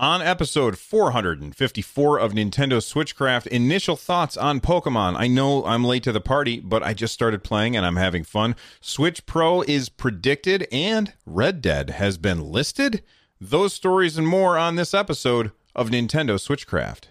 [0.00, 5.16] On episode 454 of Nintendo Switchcraft, initial thoughts on Pokemon.
[5.16, 8.22] I know I'm late to the party, but I just started playing and I'm having
[8.22, 8.54] fun.
[8.80, 13.02] Switch Pro is predicted and Red Dead has been listed.
[13.40, 17.06] Those stories and more on this episode of Nintendo Switchcraft.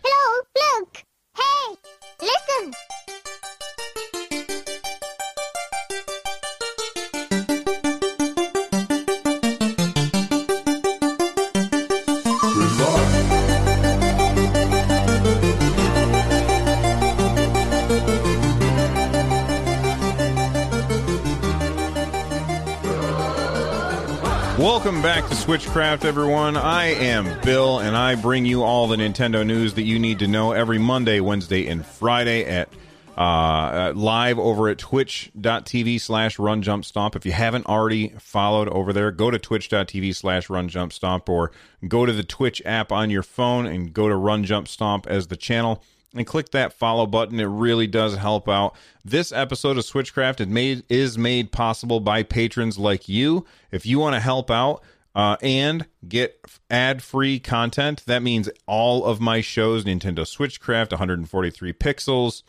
[24.68, 26.58] Welcome back to Switchcraft, everyone.
[26.58, 30.28] I am Bill, and I bring you all the Nintendo news that you need to
[30.28, 32.68] know every Monday, Wednesday, and Friday at
[33.16, 36.86] uh, live over at twitch.tv slash run jump.
[37.16, 40.92] If you haven't already followed over there, go to twitch.tv slash run jump
[41.30, 41.54] or
[41.88, 45.28] go to the Twitch app on your phone and go to run jump stomp as
[45.28, 45.82] the channel
[46.14, 47.40] and click that follow button.
[47.40, 48.76] It really does help out.
[49.04, 53.46] This episode of Switchcraft is made is made possible by patrons like you.
[53.72, 54.84] If you want to help out
[55.16, 62.44] uh, and get ad-free content, that means all of my shows: Nintendo Switchcraft, 143 Pixels,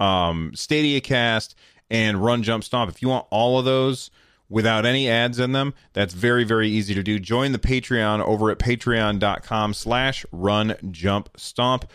[0.00, 1.54] um, Stadia Cast,
[1.90, 2.90] and Run Jump Stomp.
[2.90, 4.10] If you want all of those
[4.48, 8.50] without any ads in them that's very very easy to do join the patreon over
[8.50, 11.86] at patreon.com slash run jump stomp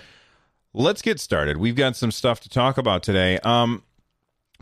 [0.77, 1.57] let's get started.
[1.57, 3.39] We've got some stuff to talk about today.
[3.39, 3.83] Um,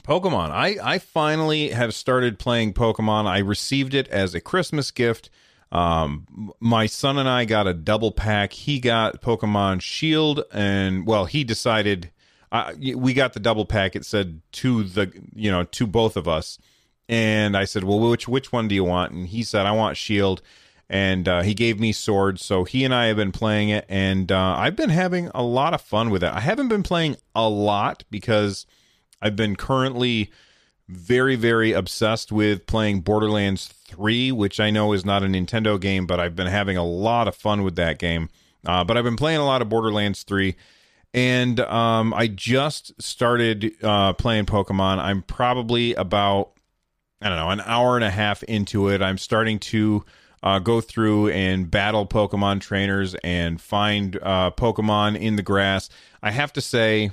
[0.04, 0.52] Pokemon.
[0.52, 3.26] I I finally have started playing Pokemon.
[3.26, 5.30] I received it as a Christmas gift.
[5.72, 8.54] Um, my son and I got a double pack.
[8.54, 12.12] He got Pokemon Shield, and well, he decided
[12.52, 13.96] uh, we got the double pack.
[13.96, 16.60] It said to the you know to both of us,
[17.10, 19.12] and I said, well, which which one do you want?
[19.12, 20.42] And he said, I want Shield
[20.90, 22.44] and uh, he gave me swords.
[22.44, 25.74] So he and I have been playing it, and uh, I've been having a lot
[25.74, 26.32] of fun with it.
[26.32, 28.66] I haven't been playing a lot because
[29.22, 30.32] I've been currently
[30.88, 36.06] very, very obsessed with playing Borderlands 3, which I know is not a Nintendo game,
[36.06, 38.30] but I've been having a lot of fun with that game.
[38.66, 40.56] Uh, but I've been playing a lot of Borderlands 3.
[41.14, 45.00] And um, I just started uh, playing Pokemon.
[45.00, 46.52] I'm probably about,
[47.22, 49.02] I don't know, an hour and a half into it.
[49.02, 50.06] I'm starting to
[50.46, 55.90] uh, go through and battle Pokemon trainers and find uh, Pokemon in the grass.
[56.22, 57.10] I have to say,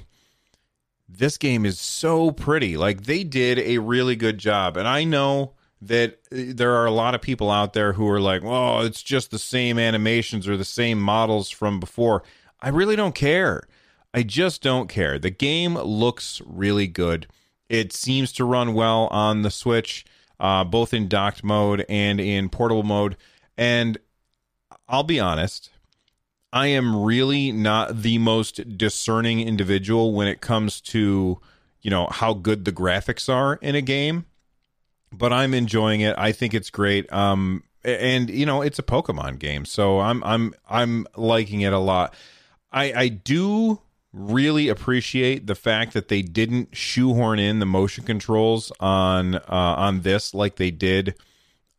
[1.08, 2.76] this game is so pretty.
[2.76, 4.76] Like, they did a really good job.
[4.76, 8.20] And I know that uh, there are a lot of people out there who are
[8.20, 12.22] like, well, it's just the same animations or the same models from before.
[12.60, 13.62] I really don't care.
[14.14, 15.18] I just don't care.
[15.18, 17.26] The game looks really good.
[17.70, 20.04] It seems to run well on the Switch
[20.42, 23.16] uh, both in docked mode and in portable mode.
[23.56, 23.96] And
[24.88, 25.70] I'll be honest,
[26.52, 31.40] I am really not the most discerning individual when it comes to,
[31.80, 34.26] you know, how good the graphics are in a game.
[35.12, 36.16] But I'm enjoying it.
[36.18, 37.10] I think it's great.
[37.12, 41.78] Um, and you know, it's a Pokemon game, so I'm I'm I'm liking it a
[41.78, 42.14] lot.
[42.70, 43.80] I I do
[44.12, 50.02] really appreciate the fact that they didn't shoehorn in the motion controls on uh, on
[50.02, 51.14] this like they did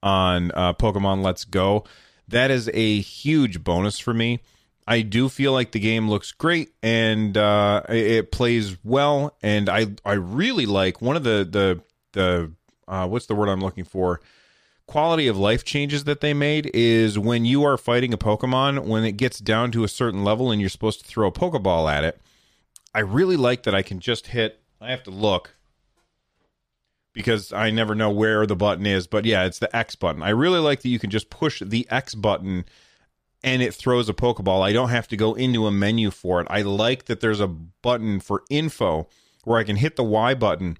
[0.01, 1.83] on uh, Pokemon Let's Go.
[2.27, 4.39] That is a huge bonus for me.
[4.87, 9.87] I do feel like the game looks great and uh, it plays well, and I
[10.03, 11.81] I really like one of the the
[12.13, 12.51] the
[12.87, 14.19] uh, what's the word I'm looking for
[14.87, 19.03] quality of life changes that they made is when you are fighting a Pokemon, when
[19.03, 22.03] it gets down to a certain level and you're supposed to throw a Pokeball at
[22.03, 22.21] it,
[22.93, 24.61] I really like that I can just hit.
[24.79, 25.55] I have to look
[27.13, 30.21] because I never know where the button is, but yeah, it's the X button.
[30.21, 32.65] I really like that you can just push the X button
[33.43, 34.61] and it throws a Pokeball.
[34.61, 36.47] I don't have to go into a menu for it.
[36.49, 39.07] I like that there's a button for info
[39.43, 40.77] where I can hit the Y button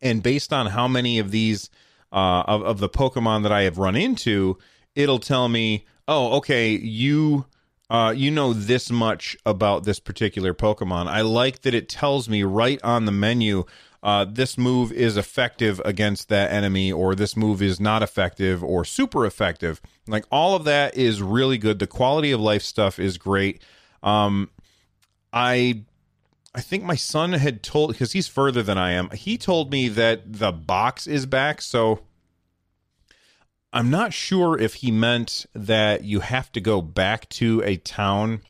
[0.00, 1.70] and based on how many of these
[2.12, 4.58] uh, of, of the Pokemon that I have run into,
[4.94, 7.46] it'll tell me, oh, okay, you
[7.88, 11.06] uh, you know this much about this particular Pokemon.
[11.06, 13.64] I like that it tells me right on the menu
[14.06, 18.84] uh, this move is effective against that enemy, or this move is not effective, or
[18.84, 19.80] super effective.
[20.06, 21.80] Like all of that is really good.
[21.80, 23.62] The quality of life stuff is great.
[24.04, 24.50] Um,
[25.32, 25.82] I
[26.56, 29.10] I think my son had told because he's further than I am.
[29.10, 32.00] He told me that the box is back, so
[33.74, 38.40] I'm not sure if he meant that you have to go back to a town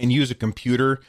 [0.00, 1.00] and use a computer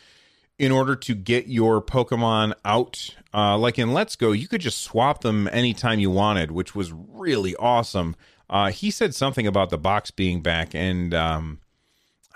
[0.59, 3.15] in order to get your Pokemon out.
[3.33, 6.93] Uh, like in Let's Go, you could just swap them anytime you wanted, which was
[6.93, 8.15] really awesome.
[8.47, 11.59] Uh, he said something about the box being back, and um,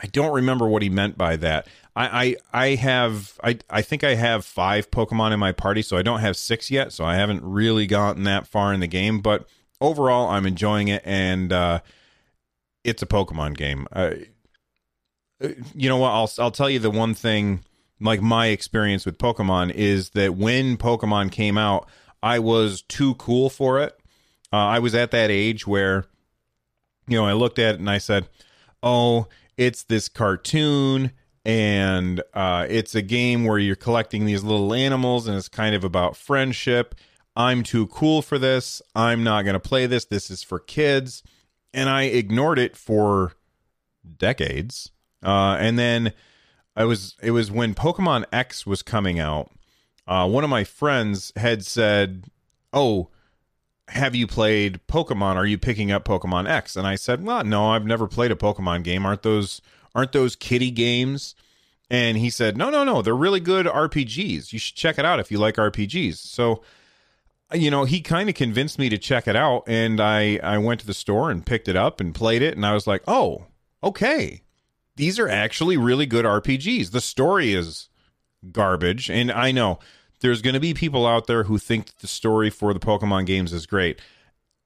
[0.01, 1.67] I don't remember what he meant by that.
[1.95, 5.97] I, I I have I I think I have five Pokemon in my party, so
[5.97, 6.93] I don't have six yet.
[6.93, 9.47] So I haven't really gotten that far in the game, but
[9.81, 11.79] overall, I'm enjoying it, and uh,
[12.83, 13.87] it's a Pokemon game.
[15.73, 16.11] You know what?
[16.11, 17.63] I'll I'll tell you the one thing.
[17.99, 21.87] Like my experience with Pokemon is that when Pokemon came out,
[22.23, 23.95] I was too cool for it.
[24.51, 26.05] Uh, I was at that age where,
[27.07, 28.27] you know, I looked at it and I said,
[28.81, 31.11] "Oh, it's this cartoon."
[31.43, 35.83] And uh, it's a game where you're collecting these little animals and it's kind of
[35.83, 36.95] about friendship.
[37.35, 38.81] I'm too cool for this.
[38.95, 40.05] I'm not going to play this.
[40.05, 41.23] This is for kids.
[41.73, 43.33] And i ignored it for
[44.17, 44.91] decades.
[45.23, 46.13] Uh, and then
[46.75, 49.51] i was it was when pokemon x was coming out
[50.07, 52.25] uh, one of my friends had said
[52.71, 53.09] oh
[53.89, 55.35] have you played pokemon?
[55.35, 56.77] Are you picking up pokemon x?
[56.77, 59.05] And i said well no i've never played a pokemon game.
[59.05, 59.61] Aren't those
[59.93, 61.35] aren't those kitty games?
[61.89, 64.53] And he said, no, no, no, they're really good RPGs.
[64.53, 66.15] You should check it out if you like RPGs.
[66.15, 66.63] So,
[67.53, 70.79] you know, he kind of convinced me to check it out, and I I went
[70.81, 73.47] to the store and picked it up and played it, and I was like, oh,
[73.83, 74.41] okay,
[74.95, 76.91] these are actually really good RPGs.
[76.91, 77.89] The story is
[78.51, 79.79] garbage, and I know
[80.21, 83.51] there's going to be people out there who think the story for the Pokemon games
[83.51, 83.99] is great.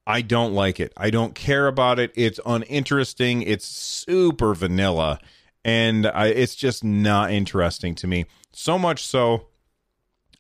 [0.08, 0.94] I don't like it.
[0.96, 2.12] I don't care about it.
[2.16, 3.42] It's uninteresting.
[3.42, 5.20] It's super vanilla,
[5.64, 8.26] and I, it's just not interesting to me.
[8.52, 9.48] So much so,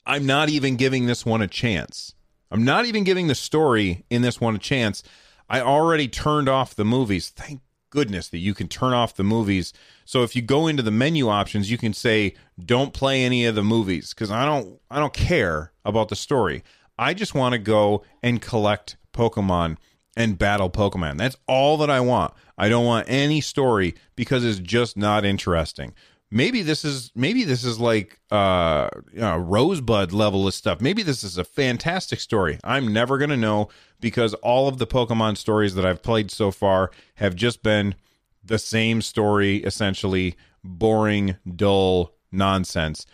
[0.06, 2.14] I'm not even giving this one a chance.
[2.52, 5.04] I'm not even giving the story in this one a chance.
[5.50, 7.30] I already turned off the movies.
[7.30, 9.74] Thank goodness that you can turn off the movies.
[10.04, 13.56] So if you go into the menu options, you can say don't play any of
[13.56, 16.64] the movies cuz I don't I don't care about the story.
[16.98, 19.78] I just want to go and collect Pokemon
[20.16, 21.18] and battle Pokemon.
[21.18, 22.34] That's all that I want.
[22.58, 25.94] I don't want any story because it's just not interesting.
[26.32, 30.82] Maybe this is maybe this is like uh you know, Rosebud level of stuff.
[30.82, 32.60] Maybe this is a fantastic story.
[32.64, 33.70] I'm never gonna know
[34.00, 37.96] because all of the Pokemon stories that I've played so far have just been
[38.44, 43.06] the same story, essentially boring, dull nonsense.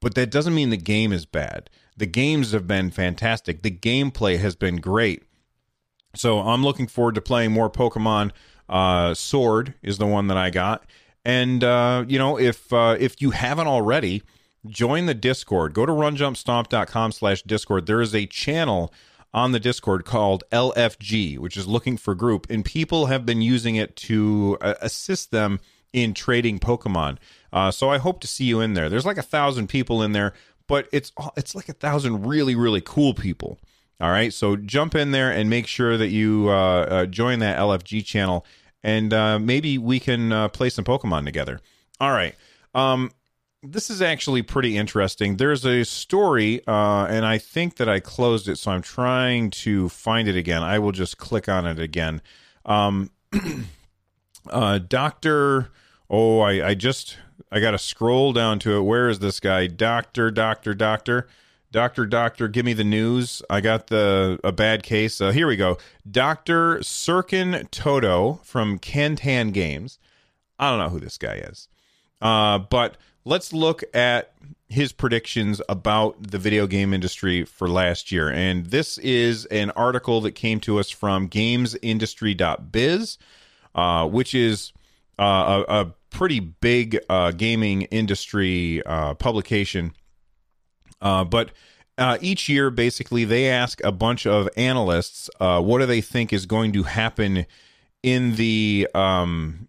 [0.00, 1.70] But that doesn't mean the game is bad.
[1.96, 3.62] The games have been fantastic.
[3.62, 5.22] The gameplay has been great.
[6.14, 8.32] So I'm looking forward to playing more Pokemon.
[8.68, 10.84] Uh, Sword is the one that I got,
[11.24, 14.22] and uh, you know if uh, if you haven't already,
[14.66, 15.72] join the Discord.
[15.72, 17.86] Go to runjumpstomp.com/discord.
[17.86, 18.92] There is a channel
[19.32, 23.76] on the Discord called LFG, which is looking for group, and people have been using
[23.76, 25.60] it to uh, assist them
[25.92, 27.18] in trading Pokemon.
[27.52, 28.88] Uh, so I hope to see you in there.
[28.88, 30.32] There's like a thousand people in there,
[30.66, 33.58] but it's it's like a thousand really really cool people.
[33.98, 37.58] All right, so jump in there and make sure that you uh, uh, join that
[37.58, 38.44] LFG channel,
[38.82, 41.60] and uh, maybe we can uh, play some Pokemon together.
[41.98, 42.34] All right,
[42.74, 43.10] um,
[43.62, 45.38] this is actually pretty interesting.
[45.38, 49.88] There's a story, uh, and I think that I closed it, so I'm trying to
[49.88, 50.62] find it again.
[50.62, 52.20] I will just click on it again.
[52.66, 53.10] Um,
[54.50, 55.70] uh, Doctor,
[56.10, 57.16] oh, I, I just
[57.50, 58.82] I got to scroll down to it.
[58.82, 59.66] Where is this guy?
[59.66, 61.28] Doctor, Doctor, Doctor.
[61.72, 63.42] Doctor, doctor, give me the news.
[63.50, 65.20] I got the a bad case.
[65.20, 65.76] Uh, here we go.
[66.10, 69.98] Doctor Serkan Toto from Kantan Games.
[70.58, 71.68] I don't know who this guy is,
[72.22, 74.32] uh, but let's look at
[74.68, 78.30] his predictions about the video game industry for last year.
[78.30, 83.18] And this is an article that came to us from GamesIndustry.biz,
[83.74, 84.72] uh, which is
[85.18, 89.92] uh, a, a, pretty big uh, gaming industry uh, publication.
[91.02, 91.50] Uh, but
[91.98, 96.32] uh, each year, basically, they ask a bunch of analysts uh, what do they think
[96.32, 97.44] is going to happen
[98.02, 99.68] in the um,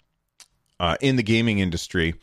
[0.80, 2.16] uh, in the gaming industry,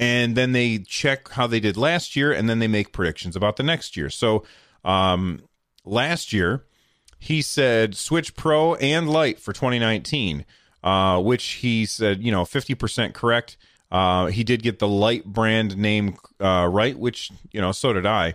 [0.00, 3.56] and then they check how they did last year, and then they make predictions about
[3.56, 4.10] the next year.
[4.10, 4.42] So
[4.84, 5.42] um,
[5.84, 6.64] last year,
[7.20, 10.44] he said Switch Pro and Lite for 2019,
[10.82, 13.56] uh, which he said you know 50% correct.
[13.90, 18.06] Uh, he did get the light brand name uh, right, which you know, so did
[18.06, 18.34] I.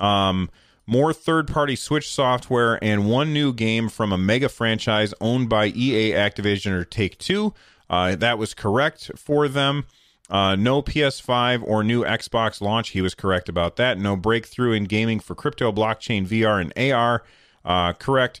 [0.00, 0.50] Um,
[0.86, 6.12] more third-party Switch software and one new game from a mega franchise owned by EA,
[6.12, 7.54] Activision, or Take Two.
[7.88, 9.84] Uh, that was correct for them.
[10.28, 12.90] Uh, no PS5 or new Xbox launch.
[12.90, 13.98] He was correct about that.
[13.98, 17.22] No breakthrough in gaming for crypto, blockchain, VR, and AR.
[17.64, 18.40] Uh, correct.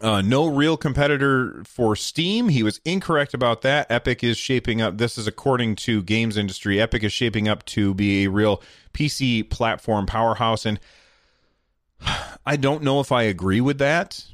[0.00, 2.48] Uh, no real competitor for Steam.
[2.48, 3.90] He was incorrect about that.
[3.90, 4.98] Epic is shaping up.
[4.98, 6.80] This is according to Games Industry.
[6.80, 8.60] Epic is shaping up to be a real
[8.92, 10.80] PC platform powerhouse, and
[12.46, 14.24] I don't know if I agree with that.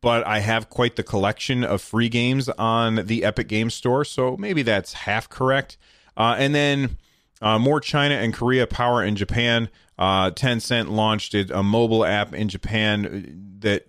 [0.00, 4.36] but I have quite the collection of free games on the Epic Game Store, so
[4.36, 5.78] maybe that's half correct.
[6.14, 6.98] Uh, and then
[7.40, 9.70] uh, more China and Korea power in Japan.
[9.98, 13.86] Uh, Tencent launched a mobile app in Japan that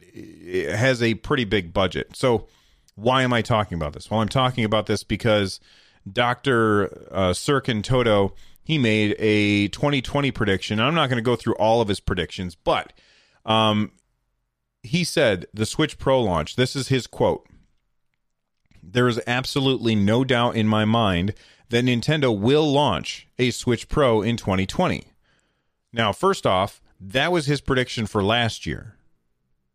[0.70, 2.16] has a pretty big budget.
[2.16, 2.48] So,
[2.96, 4.10] why am I talking about this?
[4.10, 5.60] Well, I'm talking about this because
[6.10, 6.86] Dr.
[7.12, 8.34] Uh, Serkan Toto
[8.66, 10.80] he made a 2020 prediction.
[10.80, 12.94] I'm not going to go through all of his predictions, but
[13.46, 13.92] um,
[14.82, 16.56] he said the Switch Pro launch.
[16.56, 17.48] This is his quote.
[18.82, 21.36] There is absolutely no doubt in my mind
[21.70, 25.04] that Nintendo will launch a Switch Pro in 2020.
[25.96, 28.98] Now, first off, that was his prediction for last year.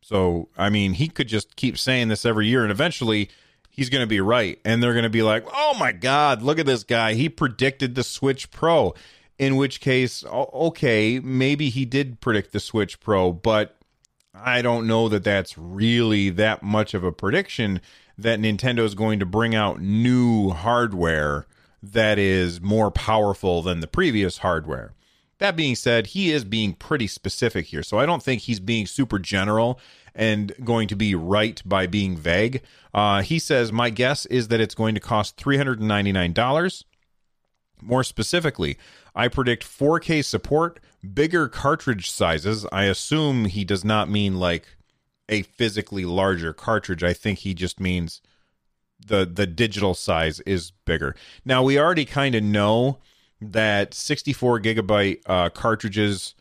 [0.02, 3.30] So, I mean, he could just keep saying this every year and eventually
[3.70, 4.58] he's going to be right.
[4.62, 7.14] And they're going to be like, oh my God, look at this guy.
[7.14, 8.94] He predicted the Switch Pro.
[9.38, 13.78] In which case, okay, maybe he did predict the Switch Pro, but
[14.34, 17.80] I don't know that that's really that much of a prediction
[18.18, 21.46] that Nintendo is going to bring out new hardware
[21.82, 24.92] that is more powerful than the previous hardware.
[25.40, 27.82] That being said, he is being pretty specific here.
[27.82, 29.80] So I don't think he's being super general
[30.14, 32.62] and going to be right by being vague.
[32.92, 36.84] Uh, he says, My guess is that it's going to cost $399.
[37.80, 38.76] More specifically,
[39.14, 40.78] I predict 4K support,
[41.14, 42.66] bigger cartridge sizes.
[42.70, 44.66] I assume he does not mean like
[45.30, 47.02] a physically larger cartridge.
[47.02, 48.20] I think he just means
[49.06, 51.16] the the digital size is bigger.
[51.46, 52.98] Now we already kind of know
[53.40, 56.34] that 64 gigabyte uh, cartridges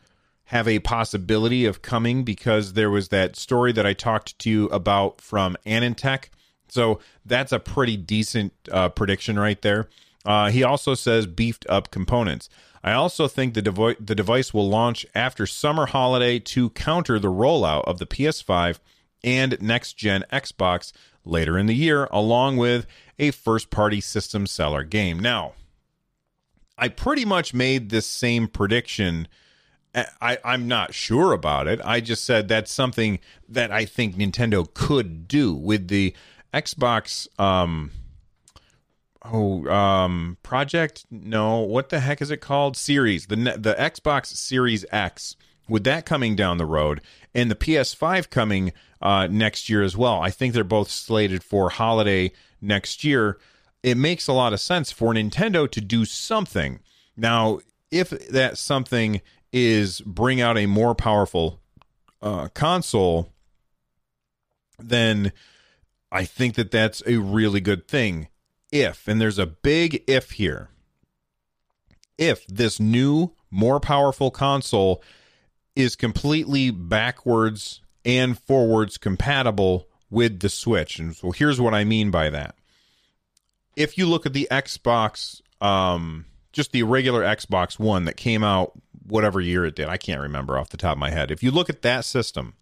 [0.44, 4.66] have a possibility of coming because there was that story that I talked to you
[4.66, 6.24] about from AnandTech.
[6.68, 9.88] So that's a pretty decent uh, prediction right there.
[10.24, 12.48] Uh, he also says beefed up components.
[12.82, 17.28] I also think the, devo- the device will launch after summer holiday to counter the
[17.28, 18.78] rollout of the PS5
[19.22, 20.92] and next gen Xbox
[21.24, 22.86] later in the year, along with
[23.18, 25.18] a first party system seller game.
[25.20, 25.52] Now,
[26.80, 29.28] I pretty much made this same prediction.
[29.94, 31.80] I, I'm not sure about it.
[31.84, 33.18] I just said that's something
[33.48, 36.14] that I think Nintendo could do with the
[36.54, 37.28] Xbox.
[37.38, 37.90] Um,
[39.24, 41.04] oh, um, Project?
[41.10, 42.76] No, what the heck is it called?
[42.76, 45.36] Series the the Xbox Series X.
[45.68, 47.00] With that coming down the road,
[47.32, 50.20] and the PS5 coming uh, next year as well.
[50.20, 53.38] I think they're both slated for holiday next year.
[53.82, 56.80] It makes a lot of sense for Nintendo to do something.
[57.16, 57.60] Now,
[57.90, 59.20] if that something
[59.52, 61.60] is bring out a more powerful
[62.22, 63.32] uh, console,
[64.78, 65.32] then
[66.12, 68.28] I think that that's a really good thing.
[68.72, 70.68] If, and there's a big if here,
[72.18, 75.02] if this new, more powerful console
[75.74, 80.98] is completely backwards and forwards compatible with the Switch.
[80.98, 82.54] And so here's what I mean by that.
[83.80, 88.72] If you look at the Xbox, um, just the regular Xbox One that came out
[89.06, 91.30] whatever year it did, I can't remember off the top of my head.
[91.30, 92.52] If you look at that system,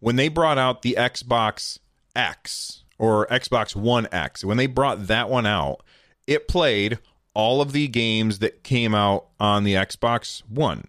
[0.00, 1.78] when they brought out the Xbox
[2.16, 5.84] X or Xbox One X, when they brought that one out,
[6.26, 6.98] it played
[7.32, 10.88] all of the games that came out on the Xbox One,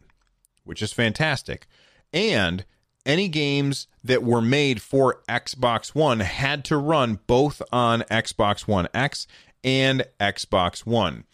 [0.63, 1.67] which is fantastic.
[2.11, 2.65] And
[3.05, 8.87] any games that were made for Xbox One had to run both on Xbox One
[8.93, 9.27] X
[9.63, 11.25] and Xbox One.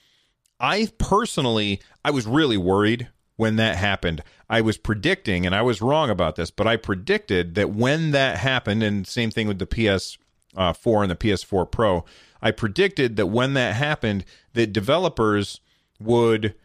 [0.60, 4.24] I personally, I was really worried when that happened.
[4.50, 8.38] I was predicting, and I was wrong about this, but I predicted that when that
[8.39, 10.17] happened, and same thing with the PS4
[10.55, 12.03] uh, and the PS4 Pro,
[12.41, 15.62] I predicted that when that happened, that developers
[16.00, 16.55] would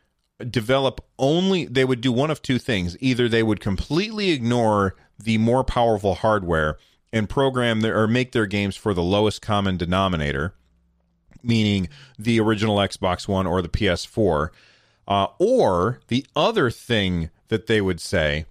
[0.51, 5.39] develop only they would do one of two things either they would completely ignore the
[5.39, 6.77] more powerful hardware
[7.13, 10.55] and program their or make their games for the lowest common denominator
[11.43, 14.51] meaning the original xbox one or the ps4
[15.09, 18.47] uh, or the other thing that they would say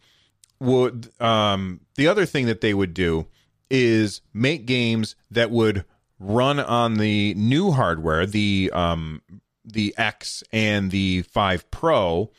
[0.59, 3.27] would um, the other thing that they would do
[3.69, 5.85] is make games that would
[6.19, 9.21] run on the new hardware the um,
[9.65, 12.31] the X and the 5 Pro,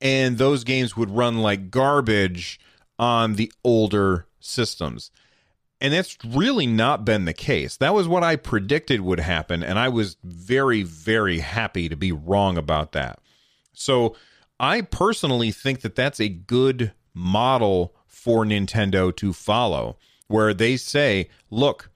[0.00, 2.60] and those games would run like garbage
[2.98, 5.10] on the older systems.
[5.80, 7.76] And that's really not been the case.
[7.76, 12.12] That was what I predicted would happen, and I was very, very happy to be
[12.12, 13.18] wrong about that.
[13.74, 14.16] So
[14.58, 21.28] I personally think that that's a good model for Nintendo to follow, where they say,
[21.50, 21.90] look,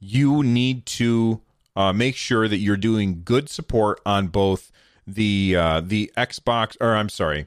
[0.00, 1.42] you need to
[1.76, 4.72] uh, make sure that you're doing good support on both
[5.06, 7.46] the uh, the Xbox or I'm sorry,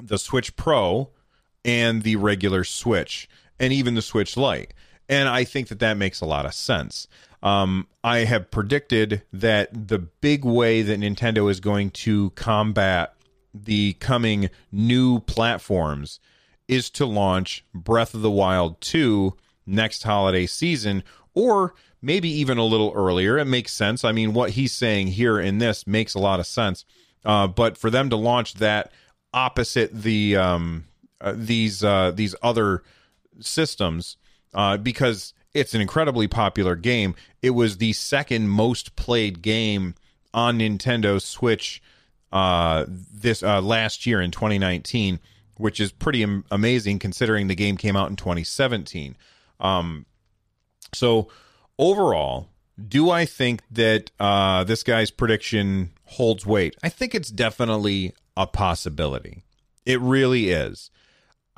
[0.00, 1.10] the Switch Pro
[1.64, 4.74] and the regular Switch and even the Switch Lite.
[5.08, 7.08] And I think that that makes a lot of sense.
[7.42, 13.14] Um, I have predicted that the big way that Nintendo is going to combat
[13.54, 16.20] the coming new platforms
[16.66, 19.34] is to launch Breath of the Wild 2
[19.66, 21.02] next holiday season,
[21.34, 23.38] or maybe even a little earlier.
[23.38, 24.04] It makes sense.
[24.04, 26.84] I mean, what he's saying here in this makes a lot of sense.
[27.24, 28.92] Uh, but for them to launch that
[29.32, 30.84] opposite the um,
[31.20, 32.82] uh, these uh, these other
[33.40, 34.16] systems,
[34.54, 37.14] uh, because it's an incredibly popular game.
[37.42, 39.94] It was the second most played game
[40.34, 41.82] on Nintendo Switch
[42.32, 45.18] uh, this uh, last year in 2019,
[45.56, 49.16] which is pretty am- amazing considering the game came out in 2017.
[49.60, 50.06] Um,
[50.94, 51.28] so
[51.78, 52.48] overall,
[52.86, 56.76] do I think that uh, this guy's prediction holds weight?
[56.82, 59.44] I think it's definitely a possibility.
[59.84, 60.90] It really is.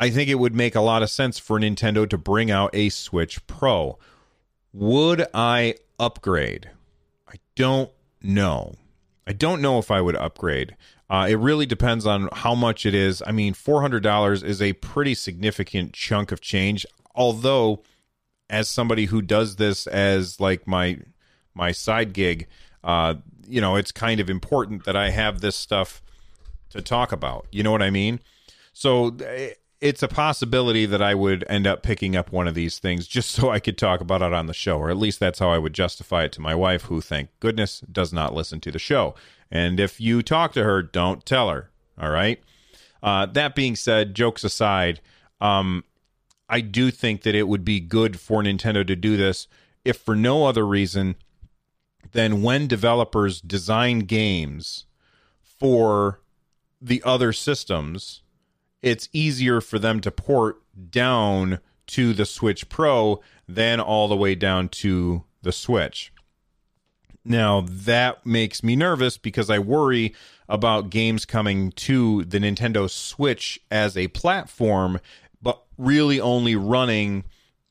[0.01, 2.89] I think it would make a lot of sense for Nintendo to bring out a
[2.89, 3.99] Switch Pro.
[4.73, 6.71] Would I upgrade?
[7.29, 7.91] I don't
[8.23, 8.77] know.
[9.27, 10.75] I don't know if I would upgrade.
[11.11, 13.23] Uh, it really depends on how much it is.
[13.27, 16.87] I mean, $400 is a pretty significant chunk of change.
[17.15, 17.83] Although,
[18.49, 20.99] as somebody who does this as like my
[21.53, 22.47] my side gig,
[22.83, 23.17] uh,
[23.47, 26.01] you know, it's kind of important that I have this stuff
[26.71, 27.47] to talk about.
[27.53, 28.21] You know what I mean?
[28.73, 32.79] So eh, it's a possibility that I would end up picking up one of these
[32.79, 35.39] things just so I could talk about it on the show, or at least that's
[35.39, 38.71] how I would justify it to my wife, who, thank goodness, does not listen to
[38.71, 39.15] the show.
[39.51, 41.71] And if you talk to her, don't tell her.
[41.99, 42.43] All right.
[43.03, 45.01] Uh, that being said, jokes aside,
[45.41, 45.85] um,
[46.49, 49.47] I do think that it would be good for Nintendo to do this,
[49.85, 51.15] if for no other reason
[52.13, 54.85] than when developers design games
[55.43, 56.21] for
[56.83, 58.23] the other systems
[58.83, 60.61] it's easier for them to port
[60.91, 66.13] down to the Switch Pro than all the way down to the Switch.
[67.25, 70.15] Now, that makes me nervous because I worry
[70.49, 75.01] about games coming to the Nintendo Switch as a platform,
[75.43, 77.25] but really only running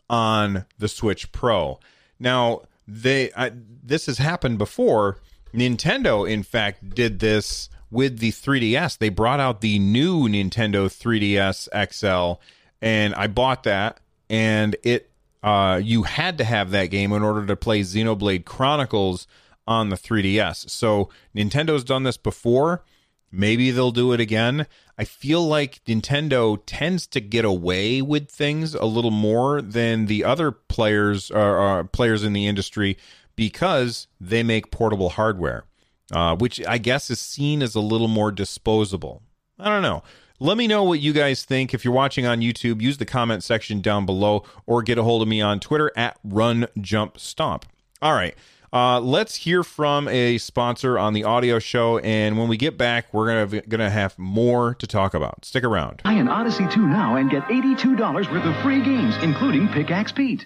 [0.09, 1.79] on the Switch Pro.
[2.19, 3.51] Now, they I,
[3.83, 5.17] this has happened before.
[5.53, 8.97] Nintendo, in fact, did this with the 3DS.
[8.97, 12.41] They brought out the new Nintendo 3DS XL,
[12.81, 13.99] and I bought that,
[14.29, 15.09] and it
[15.41, 19.25] uh, you had to have that game in order to play Xenoblade Chronicles
[19.65, 20.69] on the 3DS.
[20.69, 22.83] So Nintendo's done this before.
[23.31, 24.65] Maybe they'll do it again.
[24.97, 30.25] I feel like Nintendo tends to get away with things a little more than the
[30.25, 32.97] other players uh, uh, players in the industry
[33.35, 35.63] because they make portable hardware
[36.11, 39.21] uh, which I guess is seen as a little more disposable.
[39.57, 40.03] I don't know.
[40.41, 41.73] Let me know what you guys think.
[41.73, 45.21] If you're watching on YouTube, use the comment section down below or get a hold
[45.21, 47.65] of me on Twitter at Run Jump Stomp.
[48.01, 48.35] All right.
[48.71, 53.11] Uh, let's hear from a sponsor on the audio show, and when we get back,
[53.11, 55.43] we're gonna gonna have more to talk about.
[55.43, 56.01] Stick around.
[56.03, 60.45] Buy an Odyssey 2 now and get $82 worth of free games, including Pickaxe Pete.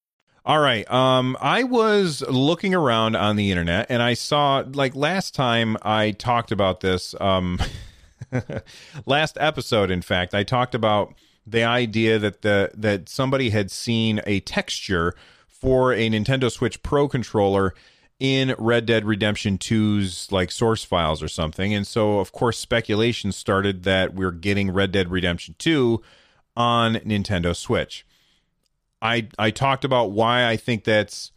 [0.43, 0.89] All right.
[0.89, 6.11] Um, I was looking around on the internet and I saw like last time I
[6.11, 7.13] talked about this.
[7.21, 7.59] Um,
[9.05, 11.13] last episode, in fact, I talked about
[11.45, 15.13] the idea that the that somebody had seen a texture
[15.47, 17.75] for a Nintendo Switch Pro controller
[18.19, 21.71] in Red Dead Redemption 2's like source files or something.
[21.71, 26.01] And so of course speculation started that we're getting Red Dead Redemption 2
[26.57, 28.05] on Nintendo Switch.
[29.01, 31.31] I I talked about why I think that's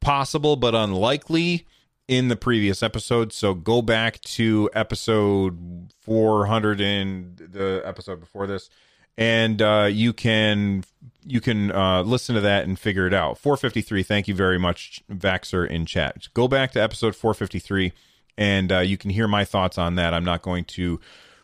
[0.00, 1.66] possible but unlikely
[2.08, 3.32] in the previous episode.
[3.32, 8.70] So go back to episode 400 and the episode before this
[9.18, 10.84] and uh, you can
[11.24, 13.38] you can uh, listen to that and figure it out.
[13.38, 14.02] 453.
[14.02, 16.28] Thank you very much, Vaxer in chat.
[16.34, 17.92] Go back to episode 453,
[18.36, 20.14] and uh, you can hear my thoughts on that.
[20.14, 21.00] I'm not going to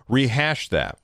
[0.08, 0.98] rehash that.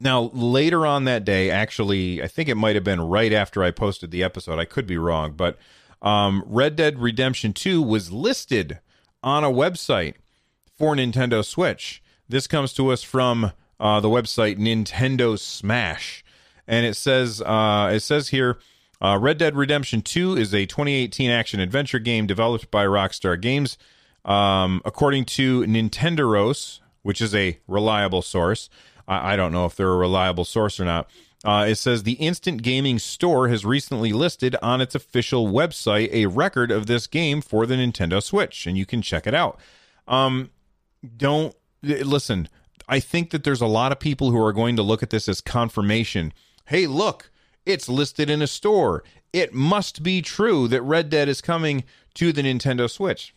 [0.00, 3.72] Now, later on that day, actually, I think it might have been right after I
[3.72, 4.58] posted the episode.
[4.58, 5.58] I could be wrong, but
[6.00, 8.78] um, Red Dead Redemption 2 was listed
[9.22, 10.14] on a website
[10.76, 12.00] for Nintendo Switch.
[12.28, 16.24] This comes to us from uh, the website Nintendo Smash,
[16.68, 18.58] and it says uh, it says here.
[19.00, 23.78] Uh, Red Dead Redemption 2 is a 2018 action adventure game developed by Rockstar Games.
[24.24, 28.68] Um, according to Nintenderos, which is a reliable source,
[29.08, 31.10] I, I don't know if they're a reliable source or not.
[31.44, 36.26] Uh, it says the Instant Gaming Store has recently listed on its official website a
[36.26, 39.58] record of this game for the Nintendo Switch, and you can check it out.
[40.08, 40.50] Um,
[41.16, 42.48] don't listen.
[42.88, 45.28] I think that there's a lot of people who are going to look at this
[45.28, 46.32] as confirmation.
[46.66, 47.30] Hey, look,
[47.64, 49.04] it's listed in a store.
[49.32, 53.34] It must be true that Red Dead is coming to the Nintendo Switch.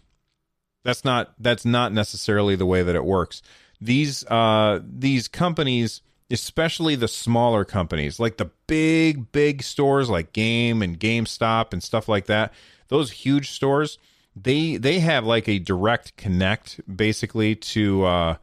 [0.83, 3.43] That's not that's not necessarily the way that it works.
[3.81, 10.81] These uh these companies especially the smaller companies like the big big stores like game
[10.81, 12.53] and gamestop and stuff like that
[12.87, 13.97] those huge stores
[14.35, 18.35] they they have like a direct connect basically to uh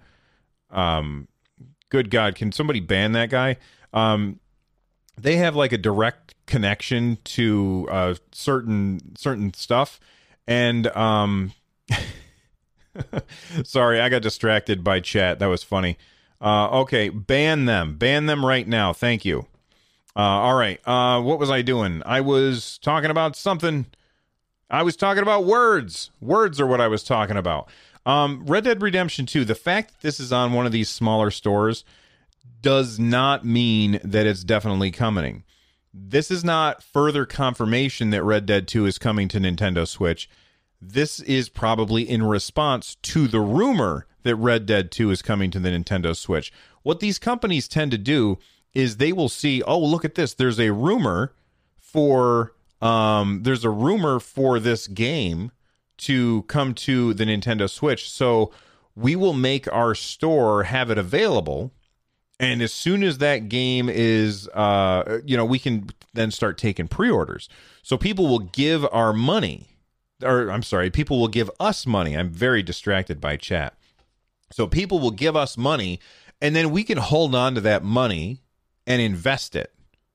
[0.71, 1.29] um
[1.89, 3.57] good god can somebody ban that guy?
[3.93, 4.41] Um
[5.17, 9.99] they have like a direct connection to uh certain certain stuff.
[10.47, 11.53] And um
[13.65, 15.97] sorry i got distracted by chat that was funny
[16.41, 17.97] uh, okay, ban them.
[17.97, 18.93] Ban them right now.
[18.93, 19.47] Thank you.
[20.17, 20.81] Uh, all right.
[20.87, 22.03] Uh, what was I doing?
[22.07, 23.87] I was talking about something.
[24.71, 26.11] I was talking about words.
[26.21, 27.69] Words are what I was talking about.
[28.07, 31.31] Um, Red Dead Redemption 2, the fact that this is on one of these smaller
[31.31, 31.85] stores
[32.63, 35.45] does not mean that it's definitely coming.
[35.93, 40.29] This is not further confirmation that Red Dead 2 is coming to Nintendo Switch.
[40.81, 45.59] This is probably in response to the rumor that Red Dead 2 is coming to
[45.59, 46.53] the Nintendo Switch.
[46.83, 48.39] What these companies tend to do
[48.75, 50.35] is they will see, oh, look at this.
[50.35, 51.35] There's a rumor
[51.77, 55.51] for um there's a rumor for this game
[55.97, 58.09] to come to the Nintendo Switch.
[58.09, 58.53] So
[58.95, 61.73] we will make our store have it available.
[62.39, 66.87] And as soon as that game is uh you know, we can then start taking
[66.87, 67.49] pre-orders.
[67.83, 69.78] So people will give our money
[70.23, 72.17] or I'm sorry, people will give us money.
[72.17, 73.75] I'm very distracted by chat.
[74.51, 76.01] So people will give us money
[76.41, 78.43] and then we can hold on to that money
[78.87, 79.73] and invest it,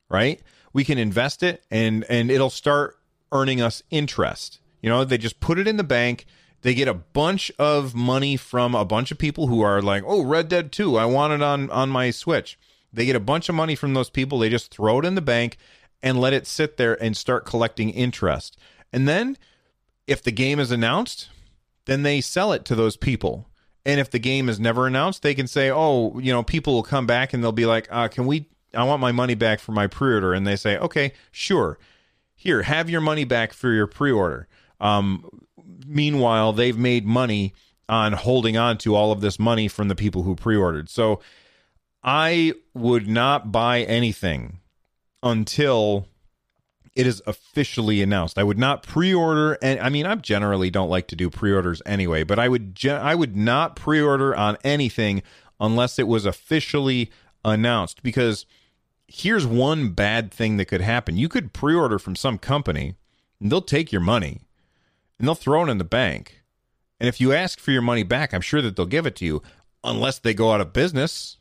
[0.10, 0.42] right?
[0.72, 2.98] We can invest it and and it'll start
[3.32, 4.60] earning us interest.
[4.82, 6.26] You know, they just put it in the bank.
[6.62, 10.24] They get a bunch of money from a bunch of people who are like, "Oh,
[10.24, 12.58] Red Dead 2, I want it on on my Switch."
[12.92, 14.39] They get a bunch of money from those people.
[14.39, 15.58] They just throw it in the bank
[16.02, 18.58] and let it sit there and start collecting interest.
[18.92, 19.38] And then
[20.08, 21.30] if the game is announced,
[21.86, 23.50] then they sell it to those people
[23.86, 26.84] and if the game is never announced, they can say, "Oh, you know, people will
[26.84, 28.50] come back and they'll be like, uh, "Can we?
[28.74, 31.78] I want my money back for my pre-order." And they say, "Okay, sure.
[32.36, 34.48] Here, have your money back for your pre-order."
[34.80, 35.30] Um,
[35.86, 37.54] meanwhile, they've made money
[37.89, 40.89] on holding on to all of this money from the people who pre-ordered.
[40.89, 41.20] So,
[42.04, 44.60] I would not buy anything
[45.22, 46.08] until
[46.95, 48.38] it is officially announced.
[48.38, 52.23] I would not pre-order and I mean I generally don't like to do pre-orders anyway,
[52.23, 55.23] but I would I would not pre-order on anything
[55.60, 57.12] unless it was officially
[57.43, 58.45] announced because
[59.08, 61.17] here's one bad thing that could happen.
[61.17, 62.95] You could pre-order from some company
[63.39, 64.41] and they'll take your money
[65.17, 66.41] and they'll throw it in the bank.
[66.99, 69.25] And if you ask for your money back, I'm sure that they'll give it to
[69.25, 69.41] you
[69.84, 71.38] unless they go out of business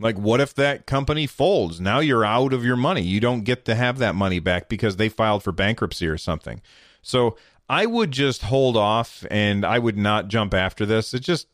[0.00, 1.80] like, what if that company folds?
[1.80, 3.02] Now you're out of your money.
[3.02, 6.62] You don't get to have that money back because they filed for bankruptcy or something.
[7.02, 7.36] So
[7.68, 11.12] I would just hold off and I would not jump after this.
[11.14, 11.46] It just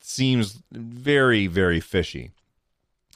[0.00, 2.30] seems very, very fishy.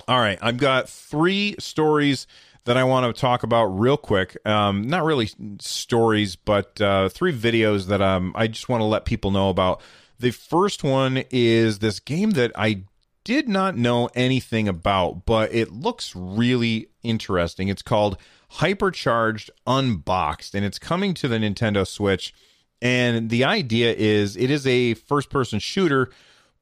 [0.08, 2.26] All right, I've got three stories
[2.64, 4.36] that I want to talk about real quick.
[4.44, 9.04] Um, not really stories, but uh, three videos that um, I just want to let
[9.04, 9.80] people know about.
[10.18, 12.84] The first one is this game that I
[13.24, 17.68] did not know anything about, but it looks really interesting.
[17.68, 18.16] It's called
[18.54, 22.34] Hypercharged Unboxed, and it's coming to the Nintendo Switch.
[22.80, 26.10] And the idea is it is a first person shooter,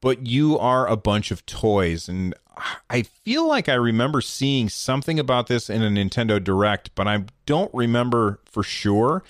[0.01, 2.07] but you are a bunch of toys.
[2.07, 2.35] And
[2.89, 7.25] I feel like I remember seeing something about this in a Nintendo Direct, but I
[7.45, 9.23] don't remember for sure.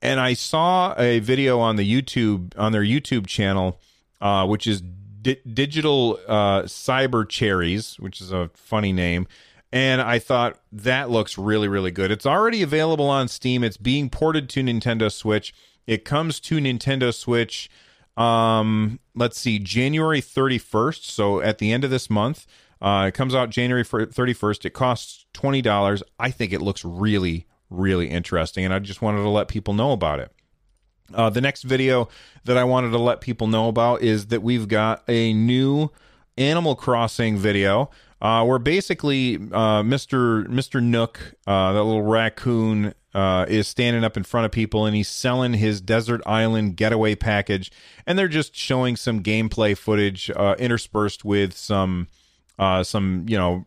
[0.00, 3.80] And I saw a video on the YouTube on their YouTube channel,
[4.20, 4.82] uh, which is
[5.20, 9.26] Di- digital uh, cyber cherries, which is a funny name,
[9.72, 12.10] and I thought that looks really, really good.
[12.10, 13.62] It's already available on Steam.
[13.64, 15.54] It's being ported to Nintendo Switch.
[15.86, 17.70] It comes to Nintendo Switch.
[18.16, 21.04] Um, let's see, January 31st.
[21.04, 22.46] So at the end of this month,
[22.80, 24.64] uh, it comes out January 31st.
[24.64, 26.02] It costs twenty dollars.
[26.18, 29.92] I think it looks really, really interesting, and I just wanted to let people know
[29.92, 30.32] about it.
[31.14, 32.08] Uh, the next video
[32.44, 35.90] that I wanted to let people know about is that we've got a new
[36.36, 37.90] Animal Crossing video
[38.20, 40.46] uh, where basically uh, Mr.
[40.46, 40.82] Mr.
[40.82, 45.08] Nook, uh, that little raccoon, uh, is standing up in front of people and he's
[45.08, 47.70] selling his desert island getaway package,
[48.06, 52.08] and they're just showing some gameplay footage uh, interspersed with some
[52.58, 53.64] uh, some you know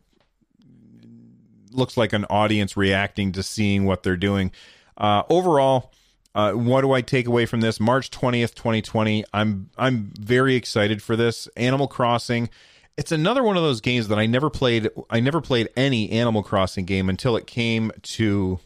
[1.72, 4.52] looks like an audience reacting to seeing what they're doing.
[4.98, 5.92] overall.
[6.34, 7.80] Uh, what do I take away from this?
[7.80, 9.24] March twentieth, twenty twenty.
[9.34, 11.48] I'm I'm very excited for this.
[11.58, 12.50] Animal Crossing
[12.98, 14.90] it's another one of those games that I never played.
[15.10, 18.60] I never played any Animal Crossing game until it came to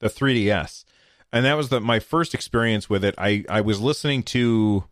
[0.00, 0.84] the 3DS,
[1.32, 3.14] and that was the, my first experience with it.
[3.16, 4.84] I I was listening to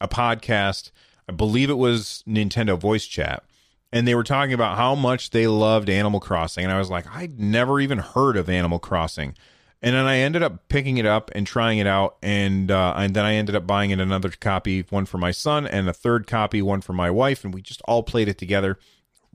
[0.00, 0.90] a podcast.
[1.28, 3.44] I believe it was Nintendo Voice Chat,
[3.92, 7.06] and they were talking about how much they loved Animal Crossing, and I was like,
[7.14, 9.34] I'd never even heard of Animal Crossing.
[9.82, 13.14] And then I ended up picking it up and trying it out, and uh, and
[13.14, 16.26] then I ended up buying it another copy, one for my son, and a third
[16.26, 18.78] copy, one for my wife, and we just all played it together.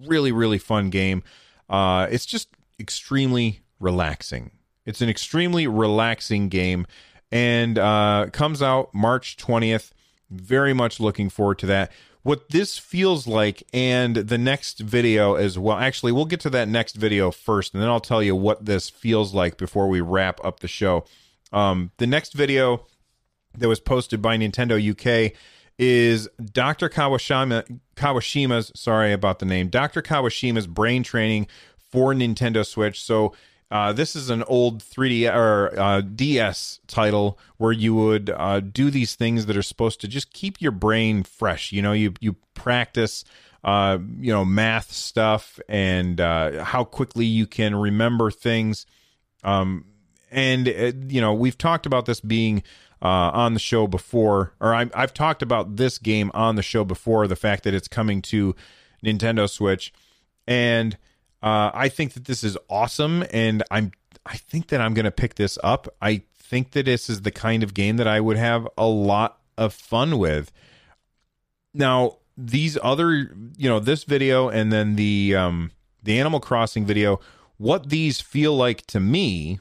[0.04, 1.22] Really, really fun game.
[1.70, 2.50] Uh, it's just
[2.80, 4.52] extremely relaxing.
[4.86, 6.88] It's an extremely relaxing game,
[7.32, 9.94] and uh, comes out March twentieth.
[10.32, 11.92] Very much looking forward to that
[12.24, 15.78] what this feels like and the next video as well.
[15.78, 18.90] Actually, we'll get to that next video first, and then I'll tell you what this
[18.90, 21.06] feels like before we wrap up the show.
[21.52, 22.86] Um, the next video
[23.58, 25.34] that was posted by Nintendo UK
[25.78, 26.90] is Dr.
[26.90, 30.02] Kawashima, Kawashima's, sorry about the name, Dr.
[30.02, 31.48] Kawashima's brain training
[31.92, 33.02] for Nintendo Switch.
[33.02, 33.34] So
[33.72, 38.92] uh, this is an old 3D or uh, DS title where you would uh, do
[38.92, 41.72] these things that are supposed to just keep your brain fresh.
[41.72, 43.24] You know, you you practice,
[43.64, 48.86] uh, you know, math stuff and uh, how quickly you can remember things.
[49.42, 49.86] Um,
[50.30, 52.64] and uh, you know, we've talked about this being
[53.02, 57.26] on the show before, or i I've talked about this game on the show before.
[57.26, 58.54] The fact that it's coming to
[59.04, 59.94] Nintendo Switch,
[60.46, 60.98] and
[61.44, 63.92] uh, I think that this is awesome, and I'm
[64.26, 65.88] I think that I'm going to pick this up.
[66.02, 69.40] I think that this is the kind of game that I would have a lot
[69.58, 70.52] of fun with.
[71.74, 75.72] Now, these other, you know, this video and then the um
[76.04, 77.20] the Animal Crossing video,
[77.58, 79.60] what these feel like to me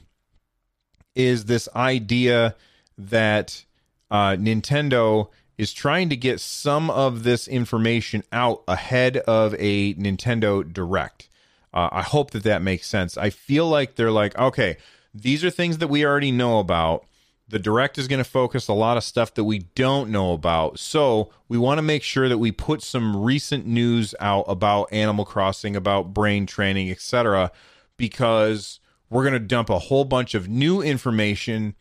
[1.15, 2.55] is this idea
[2.97, 3.65] that
[4.09, 10.71] uh, Nintendo is trying to get some of this information out ahead of a Nintendo
[10.71, 11.29] Direct.
[11.73, 13.17] Uh, I hope that that makes sense.
[13.17, 14.77] I feel like they're like, okay,
[15.13, 17.05] these are things that we already know about.
[17.47, 20.79] The direct is going to focus a lot of stuff that we don't know about.
[20.79, 25.25] So we want to make sure that we put some recent news out about Animal
[25.25, 27.51] Crossing, about brain training, etc.,
[27.97, 28.79] because
[29.09, 31.75] we're going to dump a whole bunch of new information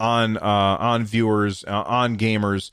[0.00, 0.40] on uh,
[0.80, 2.70] on viewers, uh, on gamers,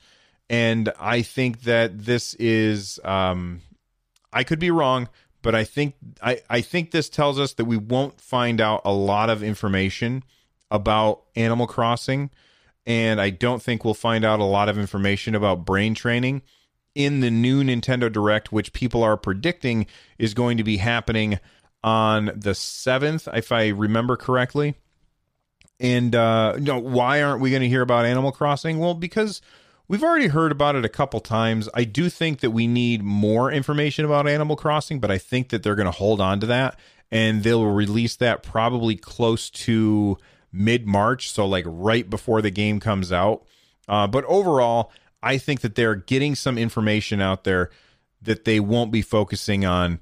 [0.48, 2.98] and I think that this is.
[3.04, 3.60] Um,
[4.32, 5.10] I could be wrong,
[5.42, 8.92] but I think I, I think this tells us that we won't find out a
[8.92, 10.22] lot of information
[10.70, 12.30] about Animal Crossing,
[12.86, 16.42] and I don't think we'll find out a lot of information about brain training
[16.94, 19.86] in the new Nintendo Direct, which people are predicting
[20.18, 21.38] is going to be happening
[21.84, 24.74] on the seventh, if I remember correctly.
[25.80, 28.78] And uh, you know, why aren't we going to hear about Animal Crossing?
[28.78, 29.40] Well, because
[29.92, 31.68] We've already heard about it a couple times.
[31.74, 35.62] I do think that we need more information about Animal Crossing, but I think that
[35.62, 36.78] they're going to hold on to that
[37.10, 40.16] and they'll release that probably close to
[40.50, 43.44] mid March, so like right before the game comes out.
[43.86, 47.68] Uh, but overall, I think that they're getting some information out there
[48.22, 50.00] that they won't be focusing on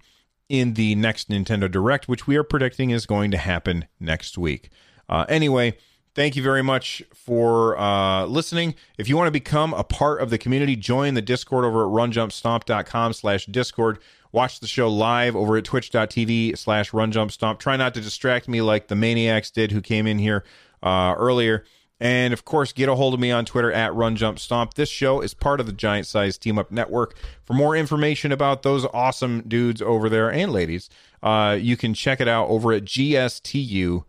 [0.49, 4.71] in the next Nintendo Direct, which we are predicting is going to happen next week.
[5.09, 5.77] Uh, anyway,
[6.21, 8.75] Thank you very much for uh, listening.
[8.99, 11.89] If you want to become a part of the community, join the Discord over at
[11.89, 14.01] runjumpstomp.com slash Discord.
[14.31, 17.59] Watch the show live over at twitch.tv slash runjumpstomp.
[17.59, 20.45] Try not to distract me like the maniacs did who came in here
[20.83, 21.65] uh, earlier.
[21.99, 24.75] And of course, get a hold of me on Twitter at runjumpstomp.
[24.75, 27.17] This show is part of the Giant Size Team Up Network.
[27.47, 30.91] For more information about those awesome dudes over there and ladies,
[31.23, 34.05] uh, you can check it out over at gstu.net.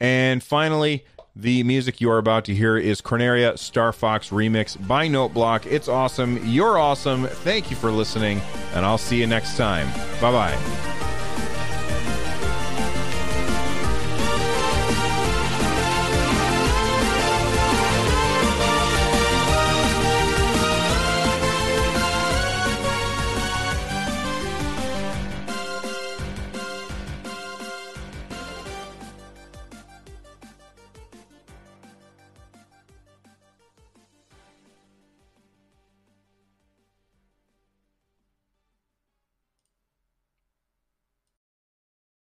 [0.00, 1.04] And finally,
[1.38, 5.66] The music you are about to hear is Corneria Star Fox Remix by Noteblock.
[5.66, 6.40] It's awesome.
[6.46, 7.26] You're awesome.
[7.26, 8.40] Thank you for listening,
[8.72, 9.86] and I'll see you next time.
[10.18, 10.95] Bye bye.